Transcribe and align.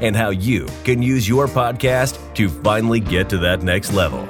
and 0.00 0.16
how 0.16 0.30
you 0.30 0.66
can 0.84 1.02
use 1.02 1.28
your 1.28 1.46
podcast 1.46 2.18
to 2.34 2.48
finally 2.48 3.00
get 3.00 3.28
to 3.30 3.38
that 3.38 3.62
next 3.62 3.92
level. 3.92 4.26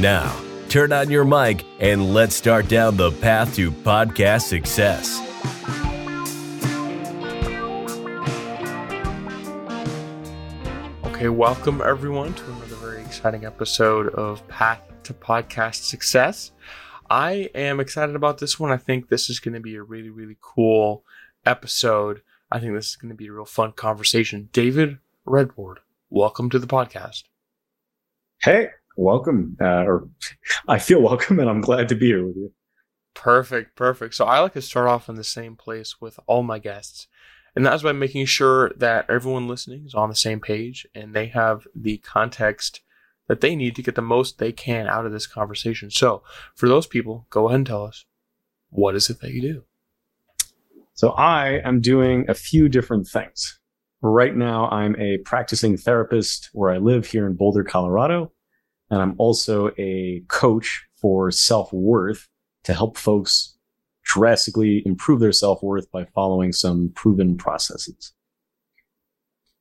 Now, 0.00 0.38
turn 0.68 0.92
on 0.92 1.10
your 1.10 1.24
mic 1.24 1.64
and 1.80 2.12
let's 2.12 2.34
start 2.34 2.68
down 2.68 2.96
the 2.96 3.10
path 3.10 3.54
to 3.54 3.70
podcast 3.70 4.42
success. 4.42 5.20
Okay, 11.06 11.30
welcome 11.30 11.80
everyone 11.80 12.34
to 12.34 12.44
another 12.44 12.74
very 12.74 13.00
exciting 13.00 13.46
episode 13.46 14.08
of 14.08 14.46
Path 14.48 14.82
to 15.04 15.14
Podcast 15.14 15.84
Success. 15.84 16.52
I 17.14 17.48
am 17.54 17.78
excited 17.78 18.16
about 18.16 18.38
this 18.38 18.58
one. 18.58 18.72
I 18.72 18.76
think 18.76 19.08
this 19.08 19.30
is 19.30 19.38
going 19.38 19.54
to 19.54 19.60
be 19.60 19.76
a 19.76 19.82
really, 19.84 20.10
really 20.10 20.36
cool 20.40 21.04
episode. 21.46 22.22
I 22.50 22.58
think 22.58 22.74
this 22.74 22.88
is 22.88 22.96
going 22.96 23.10
to 23.10 23.14
be 23.14 23.28
a 23.28 23.32
real 23.32 23.44
fun 23.44 23.70
conversation. 23.70 24.48
David 24.52 24.98
Redward, 25.24 25.78
welcome 26.10 26.50
to 26.50 26.58
the 26.58 26.66
podcast. 26.66 27.22
Hey, 28.42 28.70
welcome. 28.96 29.56
Uh, 29.60 29.84
or 29.84 30.08
I 30.66 30.80
feel 30.80 31.00
welcome, 31.00 31.38
and 31.38 31.48
I'm 31.48 31.60
glad 31.60 31.88
to 31.90 31.94
be 31.94 32.06
here 32.06 32.26
with 32.26 32.34
you. 32.34 32.52
Perfect, 33.14 33.76
perfect. 33.76 34.16
So 34.16 34.24
I 34.24 34.40
like 34.40 34.54
to 34.54 34.60
start 34.60 34.88
off 34.88 35.08
in 35.08 35.14
the 35.14 35.22
same 35.22 35.54
place 35.54 36.00
with 36.00 36.18
all 36.26 36.42
my 36.42 36.58
guests, 36.58 37.06
and 37.54 37.64
that's 37.64 37.84
by 37.84 37.92
making 37.92 38.26
sure 38.26 38.70
that 38.70 39.08
everyone 39.08 39.46
listening 39.46 39.84
is 39.86 39.94
on 39.94 40.08
the 40.08 40.16
same 40.16 40.40
page 40.40 40.84
and 40.96 41.14
they 41.14 41.26
have 41.26 41.68
the 41.76 41.98
context 41.98 42.80
that 43.28 43.40
they 43.40 43.56
need 43.56 43.74
to 43.76 43.82
get 43.82 43.94
the 43.94 44.02
most 44.02 44.38
they 44.38 44.52
can 44.52 44.86
out 44.86 45.06
of 45.06 45.12
this 45.12 45.26
conversation. 45.26 45.90
So, 45.90 46.22
for 46.54 46.68
those 46.68 46.86
people, 46.86 47.26
go 47.30 47.46
ahead 47.48 47.56
and 47.56 47.66
tell 47.66 47.84
us 47.84 48.04
what 48.70 48.94
is 48.94 49.08
it 49.08 49.20
that 49.20 49.32
you 49.32 49.40
do? 49.40 49.62
So, 50.94 51.10
I 51.10 51.60
am 51.64 51.80
doing 51.80 52.26
a 52.28 52.34
few 52.34 52.68
different 52.68 53.06
things. 53.06 53.58
Right 54.02 54.36
now, 54.36 54.68
I'm 54.68 54.94
a 55.00 55.18
practicing 55.18 55.76
therapist 55.76 56.50
where 56.52 56.70
I 56.70 56.78
live 56.78 57.06
here 57.06 57.26
in 57.26 57.34
Boulder, 57.34 57.64
Colorado. 57.64 58.32
And 58.90 59.00
I'm 59.00 59.14
also 59.16 59.70
a 59.78 60.22
coach 60.28 60.84
for 60.94 61.30
self 61.30 61.72
worth 61.72 62.28
to 62.64 62.74
help 62.74 62.96
folks 62.96 63.56
drastically 64.04 64.82
improve 64.84 65.20
their 65.20 65.32
self 65.32 65.62
worth 65.62 65.90
by 65.90 66.04
following 66.04 66.52
some 66.52 66.92
proven 66.94 67.36
processes. 67.36 68.12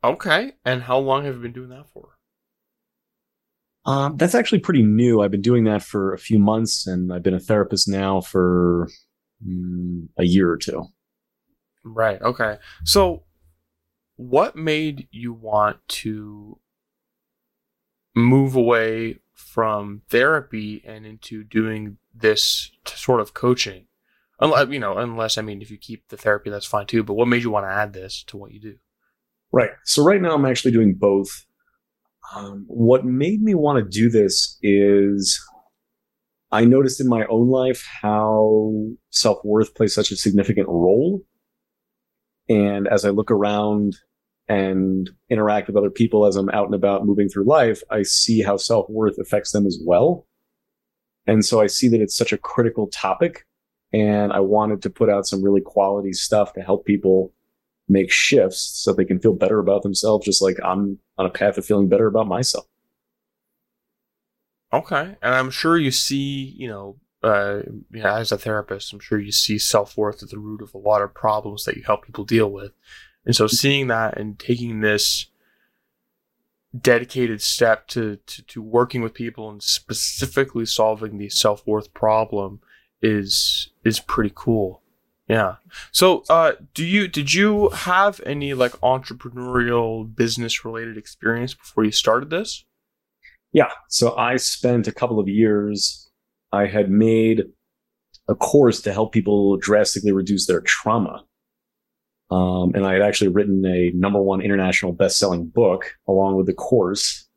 Okay. 0.03 0.53
And 0.65 0.83
how 0.83 0.97
long 0.97 1.25
have 1.25 1.35
you 1.35 1.41
been 1.41 1.53
doing 1.53 1.69
that 1.69 1.87
for? 1.93 2.12
Um, 3.85 4.15
that's 4.17 4.35
actually 4.35 4.59
pretty 4.59 4.83
new. 4.83 5.21
I've 5.21 5.31
been 5.31 5.41
doing 5.41 5.65
that 5.65 5.83
for 5.83 6.13
a 6.13 6.17
few 6.17 6.39
months, 6.39 6.87
and 6.87 7.11
I've 7.11 7.23
been 7.23 7.33
a 7.33 7.39
therapist 7.39 7.87
now 7.87 8.21
for 8.21 8.89
mm, 9.45 10.07
a 10.17 10.23
year 10.23 10.49
or 10.49 10.57
two. 10.57 10.85
Right. 11.83 12.21
Okay. 12.21 12.59
So, 12.85 13.23
what 14.15 14.55
made 14.55 15.07
you 15.11 15.33
want 15.33 15.79
to 15.87 16.59
move 18.15 18.55
away 18.55 19.19
from 19.33 20.01
therapy 20.09 20.81
and 20.85 21.05
into 21.05 21.43
doing 21.43 21.97
this 22.13 22.71
sort 22.85 23.19
of 23.19 23.33
coaching? 23.33 23.87
Unless, 24.39 24.69
you 24.69 24.79
know, 24.79 24.97
unless 24.97 25.37
I 25.37 25.41
mean, 25.41 25.61
if 25.61 25.69
you 25.69 25.77
keep 25.77 26.07
the 26.07 26.17
therapy, 26.17 26.49
that's 26.49 26.65
fine 26.65 26.85
too. 26.85 27.03
But 27.03 27.15
what 27.15 27.27
made 27.27 27.43
you 27.43 27.51
want 27.51 27.65
to 27.65 27.71
add 27.71 27.93
this 27.93 28.23
to 28.27 28.37
what 28.37 28.51
you 28.51 28.61
do? 28.61 28.75
Right. 29.51 29.71
So 29.83 30.03
right 30.03 30.21
now, 30.21 30.33
I'm 30.33 30.45
actually 30.45 30.71
doing 30.71 30.95
both. 30.95 31.45
Um, 32.35 32.65
what 32.67 33.05
made 33.05 33.41
me 33.41 33.53
want 33.53 33.83
to 33.83 33.89
do 33.89 34.09
this 34.09 34.57
is 34.61 35.39
I 36.51 36.65
noticed 36.65 37.01
in 37.01 37.07
my 37.07 37.25
own 37.25 37.49
life 37.49 37.85
how 38.01 38.73
self 39.09 39.39
worth 39.43 39.75
plays 39.75 39.93
such 39.93 40.11
a 40.11 40.15
significant 40.15 40.67
role. 40.67 41.21
And 42.47 42.87
as 42.87 43.05
I 43.05 43.09
look 43.09 43.31
around 43.31 43.97
and 44.47 45.09
interact 45.29 45.67
with 45.67 45.77
other 45.77 45.89
people 45.89 46.25
as 46.25 46.35
I'm 46.35 46.49
out 46.49 46.65
and 46.65 46.75
about 46.75 47.05
moving 47.05 47.27
through 47.27 47.45
life, 47.45 47.81
I 47.89 48.03
see 48.03 48.41
how 48.41 48.57
self 48.57 48.89
worth 48.89 49.17
affects 49.17 49.51
them 49.51 49.65
as 49.65 49.79
well. 49.83 50.27
And 51.25 51.43
so 51.43 51.59
I 51.59 51.67
see 51.67 51.87
that 51.89 52.01
it's 52.01 52.15
such 52.15 52.33
a 52.33 52.37
critical 52.37 52.87
topic. 52.87 53.45
And 53.91 54.33
I 54.33 54.39
wanted 54.39 54.81
to 54.83 54.89
put 54.89 55.09
out 55.09 55.25
some 55.25 55.43
really 55.43 55.61
quality 55.61 56.13
stuff 56.13 56.53
to 56.53 56.61
help 56.61 56.85
people 56.85 57.33
make 57.93 58.11
shifts 58.11 58.59
so 58.59 58.91
they 58.91 59.05
can 59.05 59.19
feel 59.19 59.33
better 59.33 59.59
about 59.59 59.83
themselves, 59.83 60.25
just 60.25 60.41
like 60.41 60.57
I'm 60.63 60.99
on 61.17 61.25
a 61.25 61.29
path 61.29 61.57
of 61.57 61.65
feeling 61.65 61.87
better 61.87 62.07
about 62.07 62.27
myself. 62.27 62.65
Okay. 64.73 65.15
And 65.21 65.35
I'm 65.35 65.51
sure 65.51 65.77
you 65.77 65.91
see, 65.91 66.53
you 66.57 66.67
know, 66.67 66.97
uh, 67.23 67.61
you 67.91 68.01
know, 68.01 68.15
as 68.15 68.31
a 68.31 68.37
therapist, 68.37 68.91
I'm 68.91 68.99
sure 68.99 69.19
you 69.19 69.31
see 69.31 69.57
self 69.57 69.95
worth 69.95 70.21
at 70.23 70.29
the 70.29 70.39
root 70.39 70.61
of 70.61 70.73
a 70.73 70.79
lot 70.79 71.01
of 71.01 71.13
problems 71.13 71.63
that 71.63 71.77
you 71.77 71.83
help 71.83 72.05
people 72.05 72.25
deal 72.25 72.51
with. 72.51 72.71
And 73.25 73.35
so 73.35 73.47
seeing 73.47 73.87
that 73.87 74.17
and 74.17 74.37
taking 74.37 74.81
this 74.81 75.27
dedicated 76.77 77.41
step 77.41 77.87
to, 77.87 78.17
to, 78.25 78.43
to 78.43 78.61
working 78.61 79.01
with 79.01 79.13
people 79.13 79.49
and 79.49 79.61
specifically 79.61 80.65
solving 80.65 81.17
the 81.17 81.29
self 81.29 81.65
worth 81.65 81.93
problem 81.93 82.59
is 83.01 83.69
is 83.85 83.99
pretty 83.99 84.31
cool. 84.33 84.82
Yeah. 85.27 85.55
So, 85.91 86.23
uh, 86.29 86.53
do 86.73 86.85
you 86.85 87.07
did 87.07 87.33
you 87.33 87.69
have 87.69 88.19
any 88.25 88.53
like 88.53 88.73
entrepreneurial 88.81 90.13
business 90.13 90.65
related 90.65 90.97
experience 90.97 91.53
before 91.53 91.85
you 91.85 91.91
started 91.91 92.29
this? 92.29 92.65
Yeah. 93.53 93.69
So 93.87 94.15
I 94.17 94.35
spent 94.37 94.87
a 94.87 94.91
couple 94.91 95.19
of 95.19 95.27
years. 95.27 96.09
I 96.51 96.65
had 96.65 96.89
made 96.89 97.43
a 98.27 98.35
course 98.35 98.81
to 98.81 98.93
help 98.93 99.13
people 99.13 99.57
drastically 99.57 100.11
reduce 100.11 100.47
their 100.47 100.61
trauma. 100.61 101.23
Um, 102.31 102.73
and 102.73 102.85
I 102.85 102.93
had 102.93 103.01
actually 103.01 103.27
written 103.27 103.63
a 103.65 103.91
number 103.93 104.21
one 104.21 104.41
international 104.41 104.91
best-selling 104.91 105.47
book 105.47 105.95
along 106.07 106.35
with 106.35 106.47
the 106.47 106.53
course 106.53 107.27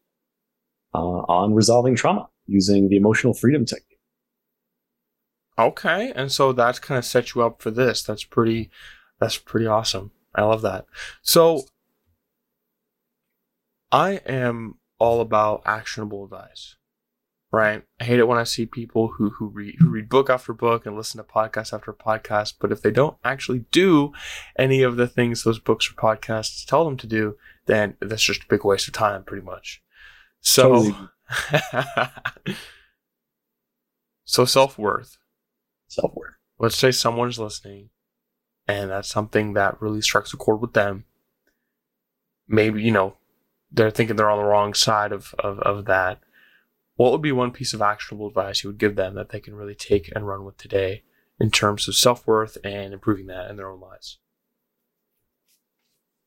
uh, 0.95 0.99
on 1.29 1.55
resolving 1.55 1.97
trauma 1.97 2.29
using 2.47 2.89
the 2.89 2.97
emotional 2.97 3.35
freedom 3.35 3.67
technique. 3.67 3.96
Okay, 5.59 6.13
and 6.15 6.31
so 6.31 6.53
that's 6.53 6.79
kind 6.79 6.99
of 6.99 7.05
set 7.05 7.35
you 7.35 7.43
up 7.43 7.63
for 7.63 7.71
this. 7.71 8.03
That's 8.03 8.25
pretty. 8.25 8.71
That's 9.19 9.39
pretty 9.39 9.67
awesome. 9.67 10.11
I 10.35 10.43
love 10.43 10.61
that. 10.63 10.85
So, 11.23 11.63
I 13.91 14.21
am 14.27 14.75
all 14.99 15.21
about 15.23 15.63
actionable 15.65 16.25
advice. 16.25 16.77
Right? 17.53 17.85
I 18.01 18.05
hate 18.05 18.19
it 18.19 18.29
when 18.29 18.39
I 18.39 18.45
see 18.45 18.67
people 18.67 19.13
who 19.17 19.31
who 19.31 19.47
read 19.47 19.77
who 19.79 19.89
read 19.89 20.11
book 20.11 20.29
after 20.29 20.53
book 20.53 20.85
and 20.85 20.95
listen 20.95 21.17
to 21.19 21.25
podcast 21.25 21.73
after 21.73 21.93
podcast, 21.93 22.55
but 22.61 22.71
if 22.71 22.83
they 22.83 22.91
don't 22.91 23.17
actually 23.25 23.65
do 23.73 24.13
any 24.59 24.83
of 24.83 24.97
the 24.97 25.07
things 25.07 25.43
those 25.43 25.59
books 25.59 25.91
or 25.91 25.95
podcasts 25.95 26.67
tell 26.67 26.85
them 26.85 26.99
to 26.99 27.07
do, 27.07 27.37
then 27.65 27.97
that's 28.01 28.25
just 28.25 28.43
a 28.43 28.49
big 28.49 28.65
waste 28.65 28.89
of 28.89 28.95
time, 28.95 29.23
pretty 29.23 29.45
much. 29.45 29.83
So, 30.41 30.93
totally. 31.53 32.17
so 34.25 34.45
self 34.45 34.77
worth 34.77 35.17
self 35.89 36.13
worth. 36.15 36.35
Let's 36.59 36.77
say 36.77 36.91
someone's 36.91 37.39
listening 37.39 37.91
and 38.69 38.91
that's 38.91 39.09
something 39.09 39.53
that 39.53 39.81
really 39.81 40.03
strikes 40.03 40.33
a 40.33 40.37
chord 40.37 40.61
with 40.61 40.73
them. 40.73 41.05
Maybe, 42.49 42.83
you 42.83 42.91
know, 42.91 43.17
they're 43.71 43.91
thinking 43.91 44.17
they're 44.17 44.31
on 44.31 44.39
the 44.39 44.49
wrong 44.49 44.75
side 44.75 45.13
of, 45.13 45.35
of, 45.39 45.59
of 45.61 45.85
that. 45.87 46.21
What 46.97 47.13
would 47.13 47.23
be 47.23 47.33
one 47.33 47.53
piece 47.53 47.75
of 47.75 47.83
actionable 47.83 48.29
advice 48.29 48.65
you 48.65 48.71
would 48.71 48.79
give 48.79 48.97
them 48.97 49.15
that 49.15 49.29
they 49.29 49.41
can 49.41 49.55
really 49.55 49.75
take 49.75 50.11
and 50.15 50.27
run 50.27 50.45
with 50.45 50.57
today 50.57 51.03
in 51.39 51.51
terms 51.51 51.87
of 51.87 51.95
self 51.95 52.27
worth 52.27 52.57
and 52.65 52.93
improving 52.93 53.27
that 53.27 53.51
in 53.51 53.57
their 53.57 53.71
own 53.71 53.81
lives? 53.81 54.19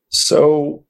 So, 0.08 0.84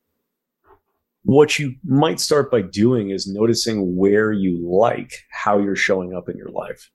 what 1.22 1.58
you 1.58 1.76
might 1.84 2.20
start 2.20 2.50
by 2.50 2.62
doing 2.62 3.10
is 3.10 3.26
noticing 3.26 3.96
where 3.96 4.32
you 4.32 4.68
like 4.68 5.12
how 5.30 5.58
you're 5.58 5.76
showing 5.76 6.14
up 6.14 6.28
in 6.28 6.36
your 6.36 6.50
life, 6.50 6.90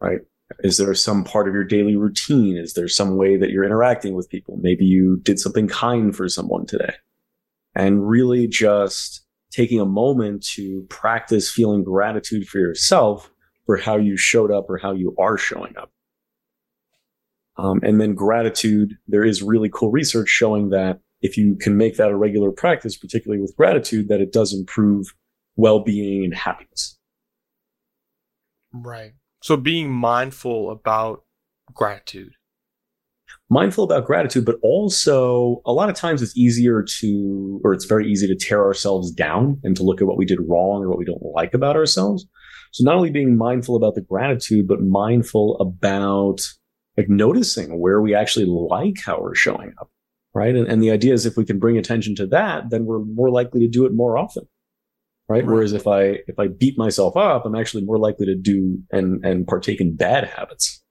right? 0.00 0.20
Is 0.60 0.76
there 0.76 0.92
some 0.94 1.24
part 1.24 1.48
of 1.48 1.54
your 1.54 1.64
daily 1.64 1.96
routine? 1.96 2.56
Is 2.56 2.74
there 2.74 2.88
some 2.88 3.16
way 3.16 3.36
that 3.36 3.50
you're 3.50 3.64
interacting 3.64 4.14
with 4.14 4.28
people? 4.28 4.58
Maybe 4.60 4.84
you 4.84 5.18
did 5.22 5.38
something 5.38 5.68
kind 5.68 6.14
for 6.14 6.28
someone 6.28 6.66
today. 6.66 6.94
And 7.74 8.08
really 8.08 8.48
just 8.48 9.24
taking 9.52 9.80
a 9.80 9.86
moment 9.86 10.44
to 10.44 10.84
practice 10.88 11.50
feeling 11.50 11.84
gratitude 11.84 12.46
for 12.48 12.58
yourself 12.58 13.30
for 13.66 13.76
how 13.76 13.96
you 13.96 14.16
showed 14.16 14.50
up 14.50 14.66
or 14.68 14.78
how 14.78 14.92
you 14.92 15.14
are 15.18 15.38
showing 15.38 15.76
up. 15.76 15.92
Um, 17.56 17.80
and 17.82 18.00
then 18.00 18.14
gratitude, 18.14 18.96
there 19.06 19.24
is 19.24 19.42
really 19.42 19.68
cool 19.72 19.90
research 19.90 20.28
showing 20.28 20.70
that 20.70 21.00
if 21.20 21.36
you 21.36 21.56
can 21.56 21.76
make 21.76 21.96
that 21.96 22.10
a 22.10 22.16
regular 22.16 22.50
practice, 22.50 22.96
particularly 22.96 23.40
with 23.40 23.54
gratitude, 23.56 24.08
that 24.08 24.20
it 24.20 24.32
does 24.32 24.54
improve 24.54 25.14
well-being 25.56 26.24
and 26.24 26.34
happiness. 26.34 26.98
Right. 28.72 29.12
So 29.42 29.56
being 29.56 29.90
mindful 29.90 30.70
about 30.70 31.24
gratitude. 31.72 32.32
Mindful 33.48 33.84
about 33.84 34.04
gratitude, 34.04 34.44
but 34.44 34.56
also 34.62 35.62
a 35.64 35.72
lot 35.72 35.88
of 35.88 35.96
times 35.96 36.22
it's 36.22 36.36
easier 36.36 36.84
to, 36.98 37.60
or 37.64 37.72
it's 37.72 37.84
very 37.84 38.10
easy 38.10 38.26
to 38.26 38.36
tear 38.36 38.64
ourselves 38.64 39.10
down 39.10 39.60
and 39.64 39.76
to 39.76 39.82
look 39.82 40.00
at 40.00 40.06
what 40.06 40.18
we 40.18 40.24
did 40.24 40.38
wrong 40.48 40.82
or 40.82 40.88
what 40.88 40.98
we 40.98 41.04
don't 41.04 41.22
like 41.22 41.54
about 41.54 41.76
ourselves. 41.76 42.26
So 42.72 42.84
not 42.84 42.94
only 42.94 43.10
being 43.10 43.36
mindful 43.36 43.76
about 43.76 43.94
the 43.94 44.02
gratitude, 44.02 44.68
but 44.68 44.82
mindful 44.82 45.56
about 45.58 46.40
like 46.96 47.08
noticing 47.08 47.80
where 47.80 48.00
we 48.00 48.14
actually 48.14 48.46
like 48.46 49.00
how 49.04 49.20
we're 49.20 49.34
showing 49.34 49.72
up. 49.80 49.90
Right. 50.32 50.54
And, 50.54 50.68
and 50.68 50.80
the 50.80 50.92
idea 50.92 51.12
is 51.12 51.26
if 51.26 51.36
we 51.36 51.44
can 51.44 51.58
bring 51.58 51.76
attention 51.76 52.14
to 52.16 52.26
that, 52.28 52.70
then 52.70 52.84
we're 52.84 53.00
more 53.00 53.30
likely 53.30 53.60
to 53.60 53.68
do 53.68 53.84
it 53.84 53.92
more 53.92 54.16
often. 54.16 54.46
Right? 55.30 55.44
right. 55.44 55.46
Whereas 55.46 55.72
if 55.72 55.86
I 55.86 56.18
if 56.26 56.38
I 56.38 56.48
beat 56.48 56.76
myself 56.76 57.16
up, 57.16 57.46
I'm 57.46 57.54
actually 57.54 57.84
more 57.84 57.98
likely 57.98 58.26
to 58.26 58.34
do 58.34 58.78
and 58.90 59.24
and 59.24 59.46
partake 59.46 59.80
in 59.80 59.96
bad 59.96 60.24
habits. 60.24 60.82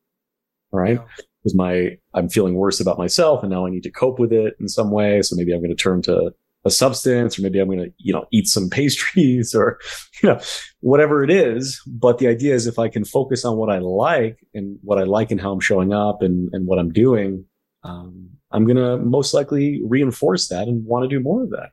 Right. 0.71 0.95
Yeah 0.95 1.23
because 1.43 1.55
my 1.55 1.97
I'm 2.13 2.29
feeling 2.29 2.55
worse 2.55 2.79
about 2.79 2.97
myself 2.97 3.43
and 3.43 3.51
now 3.51 3.65
I 3.65 3.69
need 3.69 3.83
to 3.83 3.91
cope 3.91 4.19
with 4.19 4.31
it 4.31 4.55
in 4.59 4.67
some 4.67 4.91
way. 4.91 5.21
So 5.21 5.35
maybe 5.35 5.53
I'm 5.53 5.59
going 5.59 5.75
to 5.75 5.75
turn 5.75 6.01
to 6.03 6.33
a 6.65 6.69
substance 6.69 7.39
or 7.39 7.41
maybe 7.41 7.59
I'm 7.59 7.67
going 7.67 7.79
to, 7.79 7.91
you 7.97 8.13
know, 8.13 8.25
eat 8.31 8.47
some 8.47 8.69
pastries 8.71 9.55
or, 9.55 9.79
you 10.21 10.29
know, 10.29 10.39
whatever 10.81 11.23
it 11.23 11.29
is. 11.29 11.81
But 11.87 12.17
the 12.17 12.27
idea 12.27 12.53
is 12.53 12.67
if 12.67 12.79
I 12.79 12.89
can 12.89 13.05
focus 13.05 13.45
on 13.45 13.57
what 13.57 13.69
I 13.69 13.79
like 13.79 14.39
and 14.53 14.77
what 14.81 14.99
I 14.99 15.03
like 15.03 15.31
and 15.31 15.39
how 15.39 15.51
I'm 15.51 15.61
showing 15.61 15.93
up 15.93 16.21
and, 16.21 16.49
and 16.53 16.67
what 16.67 16.79
I'm 16.79 16.91
doing, 16.91 17.45
um, 17.83 18.29
I'm 18.51 18.65
going 18.65 18.77
to 18.77 18.97
most 18.97 19.33
likely 19.33 19.81
reinforce 19.85 20.49
that 20.49 20.67
and 20.67 20.85
want 20.85 21.03
to 21.03 21.07
do 21.07 21.21
more 21.21 21.43
of 21.43 21.51
that. 21.51 21.69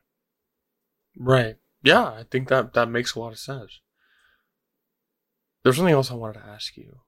Right. 1.17 1.55
Yeah. 1.87 2.03
I 2.05 2.23
think 2.29 2.49
that 2.49 2.73
that 2.73 2.89
makes 2.89 3.15
a 3.15 3.19
lot 3.19 3.31
of 3.31 3.39
sense. 3.39 3.79
There's 5.63 5.77
something 5.77 5.93
else 5.93 6.11
I 6.11 6.15
wanted 6.15 6.39
to 6.39 6.45
ask 6.45 6.77
you. 6.77 6.99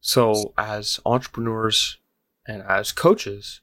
So 0.00 0.52
as 0.58 1.00
entrepreneurs 1.06 1.98
and 2.46 2.62
as 2.62 2.92
coaches, 2.92 3.60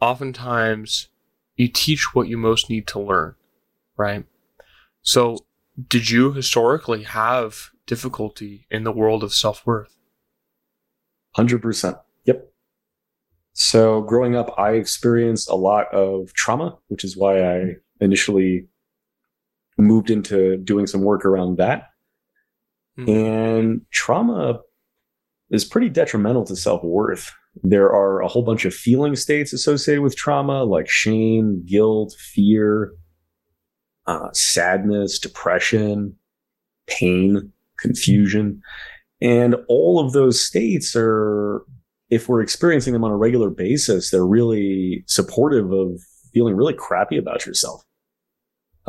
oftentimes 0.00 1.08
you 1.56 1.68
teach 1.68 2.14
what 2.14 2.28
you 2.28 2.36
most 2.38 2.70
need 2.70 2.86
to 2.88 3.00
learn, 3.00 3.34
right? 3.96 4.24
So, 5.02 5.38
did 5.88 6.10
you 6.10 6.32
historically 6.32 7.04
have 7.04 7.70
difficulty 7.86 8.66
in 8.70 8.84
the 8.84 8.92
world 8.92 9.22
of 9.22 9.32
self 9.32 9.66
worth? 9.66 9.96
100%. 11.36 12.00
Yep. 12.24 12.52
So, 13.52 14.02
growing 14.02 14.36
up, 14.36 14.54
I 14.58 14.72
experienced 14.72 15.48
a 15.48 15.54
lot 15.54 15.92
of 15.94 16.32
trauma, 16.32 16.78
which 16.88 17.04
is 17.04 17.16
why 17.16 17.42
I 17.42 17.76
initially 18.00 18.66
moved 19.78 20.10
into 20.10 20.56
doing 20.58 20.86
some 20.86 21.02
work 21.02 21.24
around 21.24 21.56
that. 21.58 21.84
Mm-hmm. 22.98 23.10
And 23.10 23.80
trauma 23.90 24.60
is 25.50 25.64
pretty 25.64 25.88
detrimental 25.88 26.44
to 26.44 26.56
self 26.56 26.82
worth. 26.82 27.32
There 27.62 27.88
are 27.88 28.20
a 28.20 28.28
whole 28.28 28.42
bunch 28.42 28.64
of 28.64 28.74
feeling 28.74 29.16
states 29.16 29.52
associated 29.52 30.02
with 30.02 30.16
trauma, 30.16 30.64
like 30.64 30.88
shame, 30.88 31.64
guilt, 31.64 32.14
fear, 32.18 32.92
uh, 34.06 34.28
sadness, 34.32 35.18
depression, 35.18 36.16
pain, 36.86 37.52
confusion. 37.78 38.60
And 39.20 39.56
all 39.68 40.04
of 40.04 40.12
those 40.12 40.40
states 40.40 40.94
are, 40.96 41.64
if 42.10 42.28
we're 42.28 42.40
experiencing 42.40 42.92
them 42.92 43.04
on 43.04 43.10
a 43.10 43.16
regular 43.16 43.50
basis, 43.50 44.10
they're 44.10 44.26
really 44.26 45.02
supportive 45.06 45.72
of 45.72 46.00
feeling 46.32 46.56
really 46.56 46.74
crappy 46.74 47.16
about 47.16 47.44
yourself. 47.44 47.82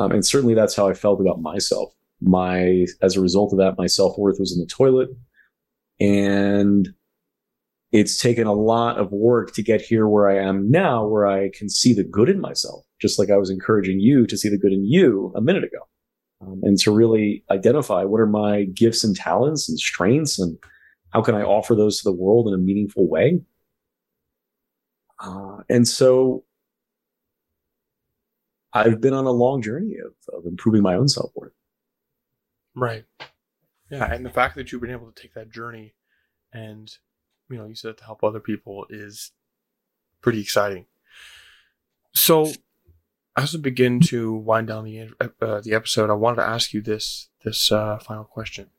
Um, 0.00 0.12
and 0.12 0.24
certainly 0.24 0.54
that's 0.54 0.74
how 0.74 0.88
I 0.88 0.94
felt 0.94 1.20
about 1.20 1.42
myself. 1.42 1.92
My, 2.22 2.86
as 3.02 3.16
a 3.16 3.20
result 3.20 3.52
of 3.52 3.58
that, 3.58 3.76
my 3.76 3.86
self 3.86 4.16
worth 4.16 4.40
was 4.40 4.52
in 4.52 4.58
the 4.58 4.66
toilet. 4.66 5.10
And 6.00 6.88
it's 7.92 8.18
taken 8.18 8.46
a 8.46 8.54
lot 8.54 8.98
of 8.98 9.12
work 9.12 9.52
to 9.54 9.62
get 9.62 9.82
here 9.82 10.08
where 10.08 10.30
I 10.30 10.42
am 10.42 10.70
now, 10.70 11.06
where 11.06 11.26
I 11.26 11.50
can 11.52 11.68
see 11.68 11.92
the 11.92 12.04
good 12.04 12.30
in 12.30 12.40
myself, 12.40 12.86
just 12.98 13.18
like 13.18 13.30
I 13.30 13.36
was 13.36 13.50
encouraging 13.50 14.00
you 14.00 14.26
to 14.26 14.38
see 14.38 14.48
the 14.48 14.56
good 14.56 14.72
in 14.72 14.86
you 14.86 15.32
a 15.36 15.42
minute 15.42 15.64
ago. 15.64 15.86
Um, 16.40 16.60
and 16.62 16.78
to 16.78 16.90
really 16.90 17.44
identify 17.50 18.04
what 18.04 18.20
are 18.20 18.26
my 18.26 18.64
gifts 18.64 19.04
and 19.04 19.14
talents 19.14 19.68
and 19.68 19.78
strengths 19.78 20.38
and 20.38 20.56
how 21.10 21.20
can 21.20 21.34
I 21.34 21.42
offer 21.42 21.74
those 21.74 21.98
to 21.98 22.04
the 22.04 22.16
world 22.16 22.48
in 22.48 22.54
a 22.54 22.58
meaningful 22.58 23.06
way. 23.06 23.42
Uh, 25.22 25.58
and 25.68 25.86
so 25.86 26.44
I've 28.72 29.00
been 29.00 29.14
on 29.14 29.26
a 29.26 29.32
long 29.32 29.62
journey 29.62 29.96
of, 29.98 30.12
of 30.32 30.46
improving 30.46 30.82
my 30.82 30.94
own 30.94 31.08
self 31.08 31.32
worth. 31.34 31.52
Right. 32.74 33.04
Yeah. 33.90 34.12
And 34.12 34.24
the 34.24 34.30
fact 34.30 34.54
that 34.54 34.70
you've 34.70 34.80
been 34.80 34.90
able 34.90 35.10
to 35.10 35.22
take 35.22 35.34
that 35.34 35.50
journey 35.50 35.94
and 36.52 36.90
you 37.50 37.58
know, 37.58 37.66
you 37.66 37.74
said 37.74 37.98
to 37.98 38.04
help 38.04 38.22
other 38.22 38.40
people 38.40 38.86
is 38.88 39.32
pretty 40.22 40.40
exciting. 40.40 40.86
So, 42.14 42.52
as 43.36 43.52
we 43.52 43.60
begin 43.60 44.00
to 44.00 44.32
wind 44.32 44.68
down 44.68 44.84
the 44.84 45.10
uh, 45.20 45.60
the 45.60 45.74
episode, 45.74 46.10
I 46.10 46.14
wanted 46.14 46.36
to 46.36 46.48
ask 46.48 46.72
you 46.72 46.80
this 46.80 47.28
this 47.44 47.70
uh, 47.72 47.98
final 47.98 48.24
question. 48.24 48.70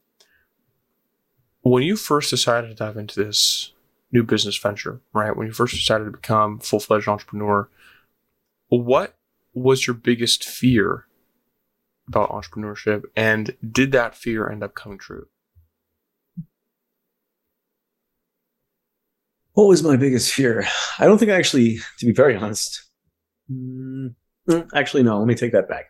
When 1.62 1.84
you 1.84 1.96
first 1.96 2.30
decided 2.30 2.70
to 2.70 2.74
dive 2.74 2.98
into 2.98 3.24
this 3.24 3.74
new 4.12 4.24
business 4.24 4.58
venture, 4.58 5.02
right? 5.14 5.36
When 5.36 5.48
you 5.48 5.54
first 5.54 5.76
decided 5.76 6.06
to 6.06 6.12
become 6.12 6.60
full 6.60 6.80
fledged 6.80 7.08
entrepreneur, 7.08 7.70
what 8.70 9.16
was 9.54 9.88
your 9.88 9.94
biggest 9.94 10.44
fear 10.44 11.06
about 12.08 12.30
entrepreneurship, 12.30 13.04
and 13.16 13.56
did 13.72 13.92
that 13.92 14.16
fear 14.16 14.50
end 14.50 14.64
up 14.64 14.74
coming 14.74 14.98
true? 14.98 15.28
What 19.54 19.68
was 19.68 19.84
my 19.84 19.98
biggest 19.98 20.34
fear? 20.34 20.66
I 20.98 21.06
don't 21.06 21.18
think 21.18 21.32
I 21.32 21.36
actually, 21.36 21.80
to 22.00 22.06
be 22.06 22.14
very 22.14 22.36
honest, 22.36 22.86
mm, 23.52 24.14
mm, 24.50 24.68
actually, 24.74 25.04
no, 25.04 25.20
let 25.20 25.28
me 25.28 25.36
take 25.36 25.52
that 25.52 25.68
back. 25.68 25.86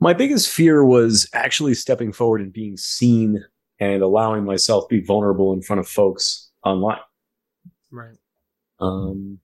My 0.00 0.14
biggest 0.14 0.48
fear 0.48 0.84
was 0.84 1.28
actually 1.32 1.74
stepping 1.74 2.12
forward 2.12 2.40
and 2.40 2.52
being 2.52 2.76
seen 2.76 3.44
and 3.80 4.02
allowing 4.02 4.44
myself 4.44 4.88
to 4.88 5.00
be 5.00 5.04
vulnerable 5.04 5.52
in 5.52 5.60
front 5.60 5.80
of 5.80 5.88
folks 5.88 6.50
online. 6.64 7.00
Right. 7.90 8.16
Um, 8.80 9.40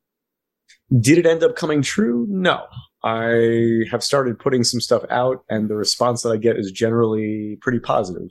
did 1.00 1.18
it 1.18 1.26
end 1.26 1.42
up 1.42 1.56
coming 1.56 1.82
true? 1.82 2.26
No. 2.28 2.66
I 3.04 3.84
have 3.90 4.02
started 4.02 4.38
putting 4.38 4.64
some 4.64 4.80
stuff 4.80 5.04
out, 5.10 5.44
and 5.50 5.68
the 5.68 5.76
response 5.76 6.22
that 6.22 6.30
I 6.30 6.38
get 6.38 6.56
is 6.56 6.72
generally 6.72 7.58
pretty 7.60 7.78
positive. 7.78 8.30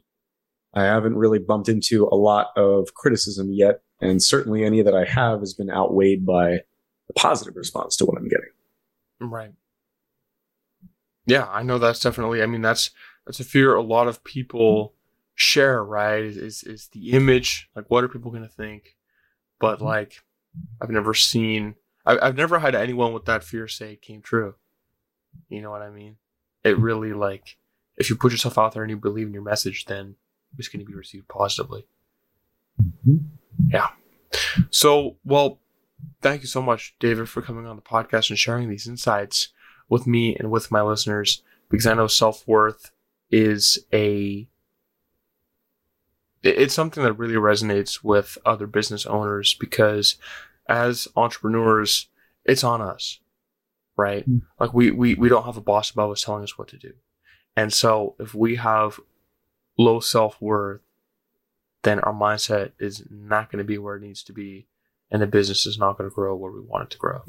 I 0.73 0.85
haven't 0.85 1.15
really 1.15 1.37
bumped 1.37 1.69
into 1.69 2.07
a 2.07 2.15
lot 2.15 2.47
of 2.57 2.95
criticism 2.95 3.51
yet, 3.51 3.81
and 4.01 4.21
certainly 4.21 4.63
any 4.65 4.81
that 4.81 4.95
I 4.95 5.05
have 5.05 5.41
has 5.41 5.53
been 5.53 5.69
outweighed 5.69 6.25
by 6.25 6.61
the 7.07 7.13
positive 7.15 7.55
response 7.55 7.95
to 7.97 8.05
what 8.05 8.17
I'm 8.17 8.27
getting. 8.27 8.49
Right. 9.19 9.51
Yeah, 11.27 11.47
I 11.51 11.61
know 11.61 11.77
that's 11.77 11.99
definitely. 11.99 12.41
I 12.41 12.47
mean, 12.47 12.63
that's 12.63 12.89
that's 13.27 13.39
a 13.39 13.45
fear 13.45 13.75
a 13.75 13.83
lot 13.83 14.07
of 14.07 14.23
people 14.23 14.95
share. 15.35 15.83
Right? 15.83 16.23
Is 16.23 16.63
is 16.63 16.87
the 16.87 17.11
image 17.11 17.69
like 17.75 17.85
what 17.89 18.03
are 18.03 18.09
people 18.09 18.31
going 18.31 18.41
to 18.41 18.49
think? 18.49 18.95
But 19.59 19.75
mm-hmm. 19.75 19.85
like, 19.85 20.23
I've 20.81 20.89
never 20.89 21.13
seen. 21.13 21.75
I, 22.07 22.17
I've 22.19 22.35
never 22.35 22.57
had 22.57 22.73
anyone 22.73 23.13
with 23.13 23.25
that 23.25 23.43
fear 23.43 23.67
say 23.67 23.93
it 23.93 24.01
came 24.01 24.23
true. 24.23 24.55
You 25.49 25.61
know 25.61 25.71
what 25.71 25.81
I 25.81 25.89
mean? 25.89 26.17
It 26.63 26.77
really 26.77 27.13
like 27.13 27.57
if 27.97 28.09
you 28.09 28.15
put 28.15 28.31
yourself 28.31 28.57
out 28.57 28.73
there 28.73 28.83
and 28.83 28.89
you 28.89 28.97
believe 28.97 29.27
in 29.27 29.33
your 29.33 29.43
message, 29.43 29.85
then 29.85 30.15
it's 30.57 30.67
going 30.67 30.83
to 30.83 30.89
be 30.89 30.95
received 30.95 31.27
positively. 31.27 31.85
Mm-hmm. 32.81 33.17
Yeah. 33.69 33.89
So, 34.71 35.17
well, 35.23 35.59
thank 36.21 36.41
you 36.41 36.47
so 36.47 36.61
much, 36.61 36.95
David, 36.99 37.29
for 37.29 37.41
coming 37.41 37.67
on 37.67 37.75
the 37.75 37.81
podcast 37.81 38.29
and 38.29 38.39
sharing 38.39 38.69
these 38.69 38.87
insights 38.87 39.49
with 39.89 40.07
me 40.07 40.35
and 40.35 40.49
with 40.49 40.71
my 40.71 40.81
listeners 40.81 41.43
because 41.69 41.85
I 41.85 41.93
know 41.93 42.07
self 42.07 42.47
worth 42.47 42.91
is 43.29 43.79
a 43.91 44.47
it's 46.41 46.73
something 46.73 47.03
that 47.03 47.13
really 47.13 47.35
resonates 47.35 48.03
with 48.03 48.37
other 48.45 48.67
business 48.67 49.05
owners 49.05 49.53
because 49.53 50.17
as 50.67 51.07
entrepreneurs, 51.15 52.09
it's 52.43 52.65
on 52.65 52.81
us, 52.81 53.19
right? 53.97 54.27
Mm. 54.29 54.41
Like 54.59 54.73
we, 54.73 54.91
we, 54.91 55.15
we 55.15 55.29
don't 55.29 55.45
have 55.45 55.57
a 55.57 55.61
boss 55.61 55.91
above 55.91 56.11
us 56.11 56.23
telling 56.23 56.43
us 56.43 56.57
what 56.57 56.67
to 56.69 56.77
do. 56.77 56.93
And 57.55 57.71
so 57.71 58.15
if 58.19 58.33
we 58.33 58.55
have 58.55 58.99
low 59.77 59.99
self 59.99 60.41
worth, 60.41 60.81
then 61.83 61.99
our 61.99 62.13
mindset 62.13 62.71
is 62.79 63.03
not 63.09 63.51
going 63.51 63.59
to 63.59 63.67
be 63.67 63.77
where 63.77 63.97
it 63.97 64.01
needs 64.01 64.23
to 64.23 64.33
be, 64.33 64.67
and 65.11 65.21
the 65.21 65.27
business 65.27 65.65
is 65.65 65.77
not 65.77 65.97
going 65.97 66.09
to 66.09 66.13
grow 66.13 66.35
where 66.35 66.51
we 66.51 66.61
want 66.61 66.85
it 66.85 66.89
to 66.91 66.97
grow. 66.97 67.21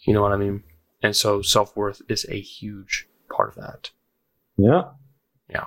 You 0.00 0.12
know 0.12 0.22
what 0.22 0.32
I 0.32 0.36
mean? 0.36 0.64
And 1.02 1.14
so 1.14 1.40
self 1.40 1.76
worth 1.76 2.02
is 2.08 2.26
a 2.28 2.40
huge 2.40 3.06
part 3.34 3.50
of 3.50 3.54
that. 3.56 3.90
Yeah. 4.56 4.82
Yeah. 5.48 5.66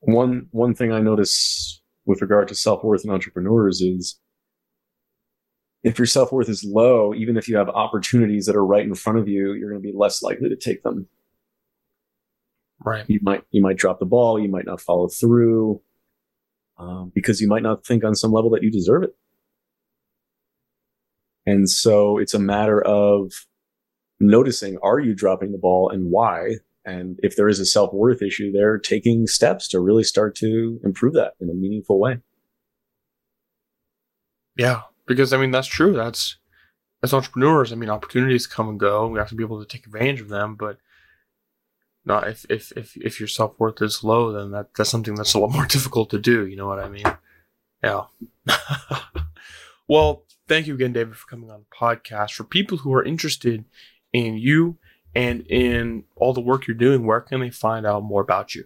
One 0.00 0.48
one 0.50 0.74
thing 0.74 0.92
I 0.92 1.00
notice 1.00 1.80
with 2.04 2.20
regard 2.20 2.48
to 2.48 2.54
self 2.54 2.82
worth 2.84 3.04
in 3.04 3.10
entrepreneurs 3.10 3.80
is 3.80 4.18
if 5.86 6.00
your 6.00 6.06
self 6.06 6.32
worth 6.32 6.48
is 6.48 6.64
low, 6.64 7.14
even 7.14 7.36
if 7.36 7.48
you 7.48 7.56
have 7.56 7.68
opportunities 7.68 8.46
that 8.46 8.56
are 8.56 8.66
right 8.66 8.84
in 8.84 8.94
front 8.96 9.20
of 9.20 9.28
you, 9.28 9.52
you're 9.52 9.70
going 9.70 9.80
to 9.80 9.88
be 9.88 9.96
less 9.96 10.20
likely 10.20 10.48
to 10.48 10.56
take 10.56 10.82
them. 10.82 11.06
Right. 12.84 13.04
You 13.06 13.20
might 13.22 13.44
you 13.52 13.62
might 13.62 13.78
drop 13.78 14.00
the 14.00 14.04
ball. 14.04 14.36
You 14.38 14.50
might 14.50 14.66
not 14.66 14.80
follow 14.80 15.06
through 15.06 15.80
um, 16.76 17.12
because 17.14 17.40
you 17.40 17.46
might 17.46 17.62
not 17.62 17.86
think 17.86 18.02
on 18.02 18.16
some 18.16 18.32
level 18.32 18.50
that 18.50 18.64
you 18.64 18.70
deserve 18.70 19.04
it. 19.04 19.16
And 21.46 21.70
so 21.70 22.18
it's 22.18 22.34
a 22.34 22.40
matter 22.40 22.82
of 22.82 23.32
noticing: 24.18 24.78
Are 24.82 24.98
you 24.98 25.14
dropping 25.14 25.52
the 25.52 25.58
ball, 25.58 25.88
and 25.88 26.10
why? 26.10 26.56
And 26.84 27.18
if 27.22 27.36
there 27.36 27.48
is 27.48 27.60
a 27.60 27.66
self 27.66 27.94
worth 27.94 28.22
issue, 28.22 28.50
there, 28.50 28.76
taking 28.76 29.28
steps 29.28 29.68
to 29.68 29.78
really 29.78 30.04
start 30.04 30.34
to 30.38 30.80
improve 30.84 31.14
that 31.14 31.34
in 31.40 31.48
a 31.48 31.54
meaningful 31.54 32.00
way. 32.00 32.18
Yeah, 34.56 34.82
because 35.06 35.32
I 35.32 35.38
mean 35.38 35.50
that's 35.50 35.66
true. 35.66 35.92
That's 35.92 36.36
as 37.02 37.14
entrepreneurs, 37.14 37.72
I 37.72 37.76
mean 37.76 37.90
opportunities 37.90 38.46
come 38.46 38.68
and 38.68 38.80
go. 38.80 39.08
We 39.08 39.18
have 39.18 39.28
to 39.28 39.34
be 39.34 39.44
able 39.44 39.62
to 39.64 39.68
take 39.68 39.86
advantage 39.86 40.20
of 40.20 40.28
them, 40.28 40.56
but 40.56 40.78
not 42.04 42.28
if 42.28 42.46
if 42.48 42.72
if, 42.76 42.96
if 42.96 43.20
your 43.20 43.28
self 43.28 43.58
worth 43.58 43.82
is 43.82 44.04
low, 44.04 44.32
then 44.32 44.52
that 44.52 44.74
that's 44.76 44.90
something 44.90 45.14
that's 45.14 45.34
a 45.34 45.38
lot 45.38 45.52
more 45.52 45.66
difficult 45.68 46.10
to 46.10 46.18
do. 46.18 46.46
You 46.46 46.56
know 46.56 46.66
what 46.66 46.78
I 46.78 46.88
mean? 46.88 47.04
Yeah. 47.82 48.04
well, 49.88 50.24
thank 50.48 50.66
you 50.66 50.74
again, 50.74 50.92
David, 50.92 51.16
for 51.16 51.28
coming 51.28 51.50
on 51.50 51.60
the 51.60 51.76
podcast. 51.76 52.32
For 52.32 52.44
people 52.44 52.78
who 52.78 52.92
are 52.94 53.04
interested 53.04 53.64
in 54.12 54.38
you 54.38 54.78
and 55.14 55.46
in 55.48 56.04
all 56.14 56.32
the 56.32 56.40
work 56.40 56.66
you're 56.66 56.76
doing, 56.76 57.06
where 57.06 57.20
can 57.20 57.40
they 57.40 57.50
find 57.50 57.86
out 57.86 58.02
more 58.02 58.22
about 58.22 58.54
you? 58.54 58.64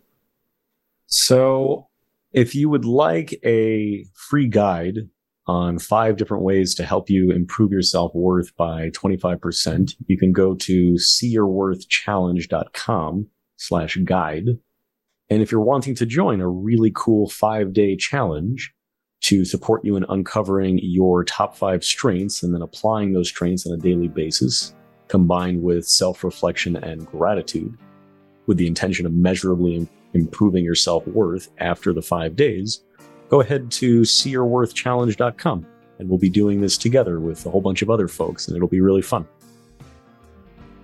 So, 1.07 1.89
if 2.33 2.55
you 2.55 2.69
would 2.69 2.85
like 2.85 3.39
a 3.45 4.05
free 4.15 4.47
guide 4.47 5.09
on 5.51 5.79
five 5.81 6.17
different 6.17 6.45
ways 6.45 6.77
to 6.77 6.85
help 6.85 7.11
you 7.11 7.33
improve 7.33 7.73
your 7.73 7.83
self 7.83 8.15
worth 8.15 8.57
by 8.57 8.89
25%, 8.91 9.97
you 10.07 10.17
can 10.17 10.31
go 10.31 10.55
to 10.55 10.93
seeyourworthchallenge.com 10.93 13.27
slash 13.57 13.97
guide. 14.05 14.47
And 15.29 15.43
if 15.43 15.51
you're 15.51 15.61
wanting 15.61 15.97
to 15.97 16.07
join 16.07 16.41
a 16.41 16.49
really 16.49 16.93
cool 16.95 17.29
five 17.29 17.73
day 17.73 17.97
challenge 17.97 18.73
to 19.23 19.45
support 19.45 19.85
you 19.85 19.97
in 19.97 20.07
uncovering 20.09 20.79
your 20.83 21.25
top 21.25 21.57
five 21.57 21.83
strengths 21.83 22.45
and 22.45 22.55
then 22.55 22.63
applying 22.63 23.13
those 23.13 23.29
strengths 23.29 23.67
on 23.67 23.73
a 23.73 23.77
daily 23.77 24.07
basis, 24.07 24.73
combined 25.09 25.65
with 25.65 25.85
self 25.85 26.23
reflection 26.23 26.77
and 26.77 27.07
gratitude, 27.07 27.77
with 28.47 28.57
the 28.57 28.69
intention 28.69 29.05
of 29.05 29.13
measurably 29.13 29.89
improving 30.15 30.65
your 30.65 30.77
self 30.77 31.05
worth 31.09 31.49
after 31.59 31.93
the 31.93 32.03
five 32.03 32.37
days, 32.37 32.85
go 33.31 33.41
ahead 33.41 33.71
to 33.71 34.03
seeyourworthchallenge.com 34.03 35.67
and 35.99 36.09
we'll 36.09 36.19
be 36.19 36.29
doing 36.29 36.61
this 36.61 36.77
together 36.77 37.21
with 37.21 37.47
a 37.47 37.51
whole 37.51 37.61
bunch 37.61 37.81
of 37.81 37.89
other 37.89 38.09
folks 38.09 38.49
and 38.49 38.57
it'll 38.57 38.69
be 38.69 38.81
really 38.81 39.03
fun. 39.03 39.27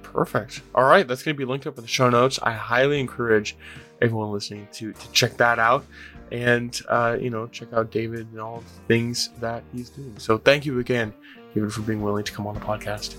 Perfect. 0.02 0.62
All 0.74 0.84
right, 0.84 1.06
that's 1.06 1.22
going 1.22 1.34
to 1.34 1.38
be 1.38 1.44
linked 1.44 1.66
up 1.66 1.76
in 1.76 1.82
the 1.82 1.88
show 1.88 2.08
notes. 2.08 2.38
I 2.42 2.52
highly 2.52 3.00
encourage 3.00 3.56
everyone 4.00 4.30
listening 4.30 4.68
to 4.72 4.92
to 4.92 5.12
check 5.12 5.36
that 5.38 5.58
out 5.58 5.84
and 6.32 6.80
uh, 6.88 7.16
you 7.20 7.30
know 7.30 7.46
check 7.48 7.72
out 7.72 7.90
David 7.90 8.26
and 8.30 8.40
all 8.40 8.60
the 8.60 8.80
things 8.88 9.30
that 9.40 9.62
he's 9.72 9.90
doing. 9.90 10.14
So 10.18 10.38
thank 10.38 10.64
you 10.64 10.78
again, 10.78 11.12
David, 11.54 11.72
for 11.72 11.82
being 11.82 12.02
willing 12.02 12.24
to 12.24 12.32
come 12.32 12.46
on 12.46 12.54
the 12.54 12.60
podcast. 12.60 13.16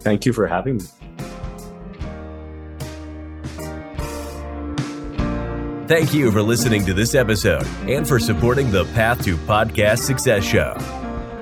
Thank 0.00 0.24
you 0.24 0.32
for 0.32 0.46
having 0.46 0.78
me. 0.78 0.84
Thank 5.90 6.14
you 6.14 6.30
for 6.30 6.40
listening 6.40 6.86
to 6.86 6.94
this 6.94 7.16
episode 7.16 7.66
and 7.88 8.06
for 8.06 8.20
supporting 8.20 8.70
the 8.70 8.84
Path 8.94 9.24
to 9.24 9.36
Podcast 9.36 9.98
Success 10.04 10.44
Show. 10.44 10.76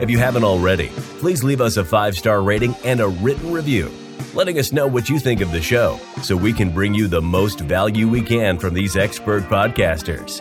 If 0.00 0.08
you 0.08 0.16
haven't 0.16 0.42
already, 0.42 0.88
please 1.20 1.44
leave 1.44 1.60
us 1.60 1.76
a 1.76 1.84
five 1.84 2.16
star 2.16 2.40
rating 2.40 2.74
and 2.82 3.00
a 3.00 3.08
written 3.08 3.52
review, 3.52 3.92
letting 4.32 4.58
us 4.58 4.72
know 4.72 4.86
what 4.86 5.10
you 5.10 5.18
think 5.18 5.42
of 5.42 5.52
the 5.52 5.60
show 5.60 6.00
so 6.22 6.34
we 6.34 6.54
can 6.54 6.70
bring 6.70 6.94
you 6.94 7.08
the 7.08 7.20
most 7.20 7.60
value 7.60 8.08
we 8.08 8.22
can 8.22 8.58
from 8.58 8.72
these 8.72 8.96
expert 8.96 9.42
podcasters. 9.50 10.40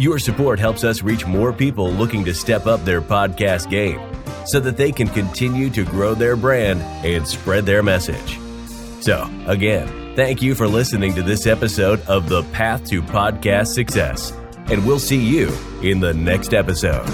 Your 0.00 0.18
support 0.18 0.58
helps 0.58 0.82
us 0.82 1.04
reach 1.04 1.24
more 1.24 1.52
people 1.52 1.92
looking 1.92 2.24
to 2.24 2.34
step 2.34 2.66
up 2.66 2.84
their 2.84 3.00
podcast 3.00 3.70
game 3.70 4.00
so 4.48 4.58
that 4.58 4.76
they 4.76 4.90
can 4.90 5.06
continue 5.06 5.70
to 5.70 5.84
grow 5.84 6.12
their 6.12 6.34
brand 6.34 6.82
and 7.06 7.24
spread 7.24 7.66
their 7.66 7.84
message. 7.84 8.36
So, 9.00 9.30
again, 9.46 10.07
thank 10.18 10.42
you 10.42 10.52
for 10.52 10.66
listening 10.66 11.14
to 11.14 11.22
this 11.22 11.46
episode 11.46 12.00
of 12.08 12.28
The 12.28 12.42
Path 12.50 12.84
to 12.86 13.00
Podcast 13.00 13.68
Success, 13.68 14.32
and 14.66 14.84
we'll 14.84 14.98
see 14.98 15.24
you 15.24 15.48
in 15.80 16.00
the 16.00 16.12
next 16.12 16.54
episode. 16.54 17.06